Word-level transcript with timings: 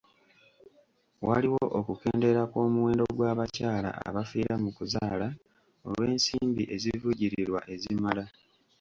Waliwo 1.27 1.63
okukendeera 1.79 2.41
kw'omuwendo 2.51 3.03
gw'abakyala 3.17 3.89
abafiira 4.07 4.53
mu 4.63 4.69
kuzaala 4.77 5.27
olw'ensimbi 5.87 6.63
ezivujjirirwa 6.75 7.59
ezimala. 7.73 8.23